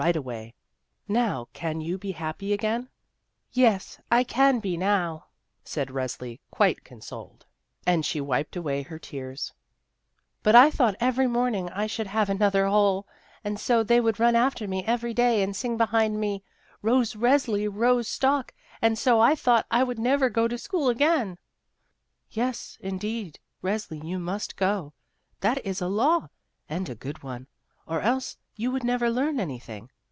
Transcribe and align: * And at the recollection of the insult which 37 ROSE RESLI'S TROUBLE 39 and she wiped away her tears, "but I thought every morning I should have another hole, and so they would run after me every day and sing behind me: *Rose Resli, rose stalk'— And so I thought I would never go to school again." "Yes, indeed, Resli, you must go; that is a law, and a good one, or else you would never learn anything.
* 0.01 0.01
And 0.01 0.07
at 0.09 0.13
the 0.13 0.21
recollection 1.09 1.83
of 1.85 2.01
the 2.01 2.09
insult 2.09 2.39
which 2.41 2.57
37 3.53 4.01
ROSE 4.01 4.01
RESLI'S 4.01 4.29
TROUBLE 6.47 6.47
39 6.57 7.39
and 7.85 8.03
she 8.03 8.19
wiped 8.19 8.55
away 8.55 8.81
her 8.81 8.97
tears, 8.97 9.53
"but 10.41 10.55
I 10.55 10.71
thought 10.71 10.95
every 10.99 11.27
morning 11.27 11.69
I 11.69 11.85
should 11.85 12.07
have 12.07 12.31
another 12.31 12.65
hole, 12.65 13.07
and 13.43 13.59
so 13.59 13.83
they 13.83 14.01
would 14.01 14.19
run 14.19 14.35
after 14.35 14.67
me 14.67 14.83
every 14.85 15.13
day 15.13 15.43
and 15.43 15.55
sing 15.55 15.77
behind 15.77 16.19
me: 16.19 16.43
*Rose 16.81 17.13
Resli, 17.13 17.69
rose 17.71 18.07
stalk'— 18.07 18.55
And 18.81 18.97
so 18.97 19.19
I 19.19 19.35
thought 19.35 19.67
I 19.69 19.83
would 19.83 19.99
never 19.99 20.31
go 20.31 20.47
to 20.47 20.57
school 20.57 20.89
again." 20.89 21.37
"Yes, 22.31 22.79
indeed, 22.81 23.37
Resli, 23.63 24.03
you 24.03 24.17
must 24.17 24.57
go; 24.57 24.93
that 25.41 25.63
is 25.63 25.79
a 25.79 25.87
law, 25.87 26.29
and 26.67 26.89
a 26.89 26.95
good 26.95 27.21
one, 27.21 27.45
or 27.85 28.01
else 28.01 28.37
you 28.55 28.69
would 28.69 28.83
never 28.83 29.09
learn 29.09 29.39
anything. 29.39 29.89